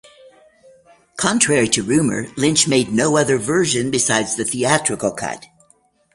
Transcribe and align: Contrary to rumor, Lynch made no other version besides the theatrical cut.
Contrary 1.15 1.67
to 1.67 1.83
rumor, 1.83 2.25
Lynch 2.35 2.67
made 2.67 2.91
no 2.91 3.17
other 3.17 3.37
version 3.37 3.91
besides 3.91 4.35
the 4.35 4.43
theatrical 4.43 5.11
cut. 5.11 5.45